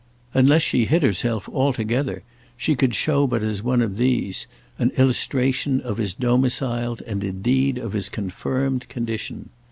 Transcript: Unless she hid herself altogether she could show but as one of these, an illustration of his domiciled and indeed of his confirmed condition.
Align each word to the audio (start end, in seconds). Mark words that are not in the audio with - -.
Unless 0.33 0.63
she 0.63 0.85
hid 0.85 1.03
herself 1.03 1.47
altogether 1.49 2.23
she 2.57 2.73
could 2.75 2.95
show 2.95 3.27
but 3.27 3.43
as 3.43 3.61
one 3.61 3.83
of 3.83 3.97
these, 3.97 4.47
an 4.79 4.89
illustration 4.97 5.79
of 5.79 5.97
his 5.99 6.15
domiciled 6.15 7.03
and 7.05 7.23
indeed 7.23 7.77
of 7.77 7.93
his 7.93 8.09
confirmed 8.09 8.89
condition. 8.89 9.49